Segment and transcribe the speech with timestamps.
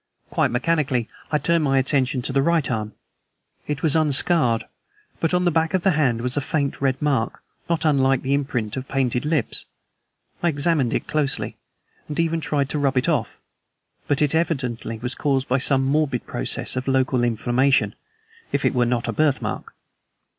[0.31, 2.93] Quite mechanically I turned my attention to the right arm.
[3.67, 4.65] It was unscarred,
[5.19, 8.33] but on the back of the hand was a faint red mark, not unlike the
[8.33, 9.67] imprint of painted lips.
[10.41, 11.55] I examined it closely,
[12.07, 13.39] and even tried to rub it off,
[14.07, 17.93] but it evidently was caused by some morbid process of local inflammation,
[18.51, 19.75] if it were not a birthmark.